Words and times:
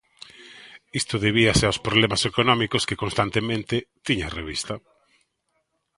Isto 1.01 1.15
debíase 1.25 1.63
aos 1.65 1.81
problemas 1.87 2.21
económicos 2.31 2.85
que 2.87 2.99
constantemente 3.03 3.75
tiña 4.05 4.25
a 4.27 4.35
revista. 4.39 4.73